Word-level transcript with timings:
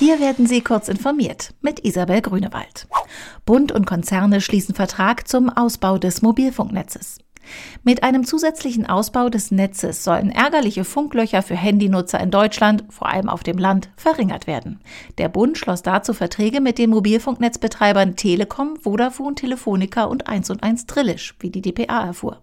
Hier 0.00 0.18
werden 0.18 0.46
Sie 0.46 0.62
kurz 0.62 0.88
informiert 0.88 1.52
mit 1.60 1.84
Isabel 1.84 2.22
Grünewald. 2.22 2.88
Bund 3.44 3.70
und 3.70 3.84
Konzerne 3.84 4.40
schließen 4.40 4.74
Vertrag 4.74 5.28
zum 5.28 5.50
Ausbau 5.50 5.98
des 5.98 6.22
Mobilfunknetzes. 6.22 7.18
Mit 7.82 8.02
einem 8.02 8.24
zusätzlichen 8.24 8.86
Ausbau 8.86 9.28
des 9.28 9.50
Netzes 9.50 10.02
sollen 10.02 10.30
ärgerliche 10.30 10.84
Funklöcher 10.84 11.42
für 11.42 11.54
Handynutzer 11.54 12.18
in 12.18 12.30
Deutschland, 12.30 12.84
vor 12.88 13.10
allem 13.10 13.28
auf 13.28 13.42
dem 13.42 13.58
Land, 13.58 13.90
verringert 13.94 14.46
werden. 14.46 14.80
Der 15.18 15.28
Bund 15.28 15.58
schloss 15.58 15.82
dazu 15.82 16.14
Verträge 16.14 16.62
mit 16.62 16.78
den 16.78 16.88
Mobilfunknetzbetreibern 16.88 18.16
Telekom, 18.16 18.76
Vodafone, 18.76 19.34
Telefonica 19.34 20.04
und 20.04 20.28
1 20.28 20.48
und 20.48 20.62
1 20.62 20.86
Drillisch, 20.86 21.34
wie 21.40 21.50
die 21.50 21.60
dpa 21.60 22.06
erfuhr. 22.06 22.40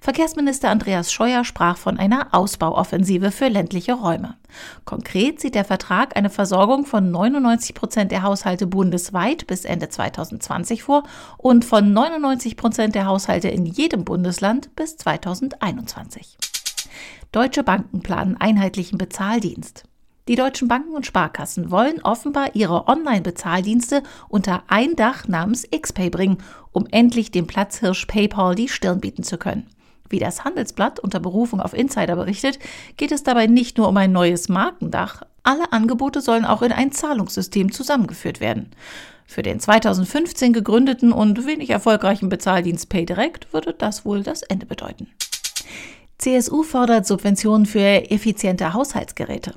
Verkehrsminister 0.00 0.70
Andreas 0.70 1.12
Scheuer 1.12 1.44
sprach 1.44 1.76
von 1.76 1.98
einer 1.98 2.28
Ausbauoffensive 2.32 3.30
für 3.30 3.48
ländliche 3.48 3.94
Räume. 3.94 4.36
Konkret 4.84 5.40
sieht 5.40 5.54
der 5.54 5.64
Vertrag 5.64 6.16
eine 6.16 6.30
Versorgung 6.30 6.86
von 6.86 7.10
99 7.10 7.74
Prozent 7.74 8.12
der 8.12 8.22
Haushalte 8.22 8.66
bundesweit 8.66 9.46
bis 9.46 9.64
Ende 9.64 9.88
2020 9.88 10.82
vor 10.82 11.02
und 11.38 11.64
von 11.64 11.92
99 11.92 12.56
Prozent 12.56 12.94
der 12.94 13.06
Haushalte 13.06 13.48
in 13.48 13.66
jedem 13.66 14.04
Bundesland 14.04 14.74
bis 14.76 14.96
2021. 14.96 16.38
Deutsche 17.32 17.64
Banken 17.64 18.00
planen 18.00 18.36
einheitlichen 18.36 18.98
Bezahldienst. 18.98 19.84
Die 20.28 20.34
deutschen 20.34 20.66
Banken 20.66 20.96
und 20.96 21.06
Sparkassen 21.06 21.70
wollen 21.70 22.02
offenbar 22.02 22.56
ihre 22.56 22.88
Online-Bezahldienste 22.88 24.02
unter 24.28 24.64
ein 24.66 24.96
Dach 24.96 25.28
namens 25.28 25.68
XPay 25.70 26.10
bringen, 26.10 26.38
um 26.72 26.84
endlich 26.90 27.30
dem 27.30 27.46
Platzhirsch 27.46 28.06
PayPal 28.06 28.56
die 28.56 28.68
Stirn 28.68 29.00
bieten 29.00 29.22
zu 29.22 29.38
können. 29.38 29.68
Wie 30.08 30.18
das 30.18 30.44
Handelsblatt 30.44 30.98
unter 30.98 31.20
Berufung 31.20 31.60
auf 31.60 31.74
Insider 31.74 32.16
berichtet, 32.16 32.58
geht 32.96 33.12
es 33.12 33.22
dabei 33.22 33.46
nicht 33.46 33.78
nur 33.78 33.88
um 33.88 33.96
ein 33.96 34.10
neues 34.10 34.48
Markendach. 34.48 35.22
Alle 35.44 35.70
Angebote 35.72 36.20
sollen 36.20 36.44
auch 36.44 36.62
in 36.62 36.72
ein 36.72 36.90
Zahlungssystem 36.90 37.70
zusammengeführt 37.70 38.40
werden. 38.40 38.72
Für 39.26 39.42
den 39.42 39.60
2015 39.60 40.52
gegründeten 40.52 41.12
und 41.12 41.46
wenig 41.46 41.70
erfolgreichen 41.70 42.28
Bezahldienst 42.28 42.88
PayDirect 42.88 43.52
würde 43.52 43.74
das 43.74 44.04
wohl 44.04 44.24
das 44.24 44.42
Ende 44.42 44.66
bedeuten. 44.66 45.06
CSU 46.18 46.64
fordert 46.64 47.06
Subventionen 47.06 47.66
für 47.66 48.10
effiziente 48.10 48.72
Haushaltsgeräte. 48.72 49.54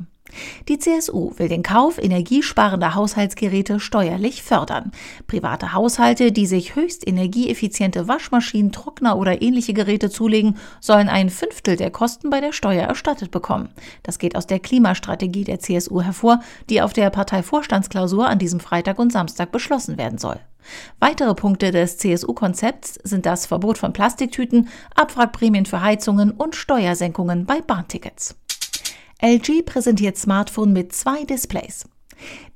Die 0.67 0.77
CSU 0.77 1.33
will 1.37 1.47
den 1.47 1.63
Kauf 1.63 1.97
energiesparender 1.97 2.95
Haushaltsgeräte 2.95 3.79
steuerlich 3.79 4.43
fördern. 4.43 4.91
Private 5.27 5.73
Haushalte, 5.73 6.31
die 6.31 6.45
sich 6.45 6.75
höchst 6.75 7.07
energieeffiziente 7.07 8.07
Waschmaschinen, 8.07 8.71
Trockner 8.71 9.17
oder 9.17 9.41
ähnliche 9.41 9.73
Geräte 9.73 10.09
zulegen, 10.09 10.57
sollen 10.79 11.09
ein 11.09 11.29
Fünftel 11.29 11.75
der 11.75 11.91
Kosten 11.91 12.29
bei 12.29 12.41
der 12.41 12.53
Steuer 12.53 12.83
erstattet 12.83 13.31
bekommen. 13.31 13.69
Das 14.03 14.19
geht 14.19 14.35
aus 14.35 14.47
der 14.47 14.59
Klimastrategie 14.59 15.43
der 15.43 15.59
CSU 15.59 16.01
hervor, 16.01 16.39
die 16.69 16.81
auf 16.81 16.93
der 16.93 17.09
Parteivorstandsklausur 17.09 18.27
an 18.27 18.39
diesem 18.39 18.59
Freitag 18.59 18.99
und 18.99 19.11
Samstag 19.11 19.51
beschlossen 19.51 19.97
werden 19.97 20.17
soll. 20.17 20.39
Weitere 20.99 21.33
Punkte 21.33 21.71
des 21.71 21.97
CSU-Konzepts 21.97 22.99
sind 23.03 23.25
das 23.25 23.45
Verbot 23.45 23.77
von 23.77 23.93
Plastiktüten, 23.93 24.69
Abwrackprämien 24.95 25.65
für 25.65 25.81
Heizungen 25.81 26.31
und 26.31 26.55
Steuersenkungen 26.55 27.45
bei 27.45 27.61
Bahntickets. 27.61 28.35
LG 29.21 29.65
präsentiert 29.65 30.17
Smartphone 30.17 30.71
mit 30.71 30.93
zwei 30.93 31.25
Displays. 31.25 31.89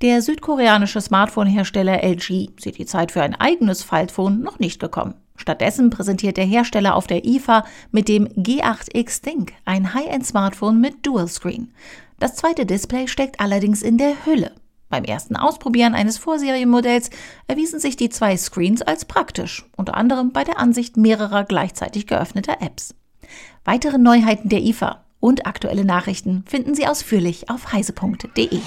Der 0.01 0.21
südkoreanische 0.21 1.01
Smartphone-Hersteller 1.01 2.01
LG 2.01 2.51
sieht 2.57 2.77
die 2.77 2.85
Zeit 2.85 3.11
für 3.11 3.21
ein 3.21 3.35
eigenes 3.35 3.83
Faltphone 3.83 4.39
noch 4.39 4.59
nicht 4.59 4.79
gekommen. 4.79 5.15
Stattdessen 5.35 5.89
präsentiert 5.89 6.37
der 6.37 6.45
Hersteller 6.45 6.95
auf 6.95 7.05
der 7.05 7.25
IFA 7.25 7.65
mit 7.91 8.07
dem 8.07 8.29
G8X 8.29 9.21
Think 9.21 9.51
ein 9.65 9.93
High-End-Smartphone 9.93 10.79
mit 10.79 11.05
Dual 11.05 11.27
Screen. 11.27 11.73
Das 12.19 12.35
zweite 12.37 12.65
Display 12.65 13.09
steckt 13.09 13.41
allerdings 13.41 13.81
in 13.81 13.97
der 13.97 14.25
Hülle. 14.25 14.53
Beim 14.87 15.03
ersten 15.03 15.35
Ausprobieren 15.35 15.95
eines 15.95 16.17
Vorserienmodells 16.17 17.09
erwiesen 17.47 17.81
sich 17.81 17.97
die 17.97 18.09
zwei 18.09 18.37
Screens 18.37 18.81
als 18.81 19.03
praktisch, 19.03 19.65
unter 19.75 19.95
anderem 19.95 20.31
bei 20.31 20.45
der 20.45 20.59
Ansicht 20.59 20.95
mehrerer 20.95 21.43
gleichzeitig 21.43 22.07
geöffneter 22.07 22.61
Apps. 22.61 22.95
Weitere 23.65 23.97
Neuheiten 23.97 24.47
der 24.47 24.61
IFA 24.61 25.02
und 25.23 25.47
aktuelle 25.47 25.85
Nachrichten 25.85 26.43
finden 26.45 26.75
Sie 26.75 26.85
ausführlich 26.85 27.49
auf 27.49 27.71
heise.de. 27.71 28.59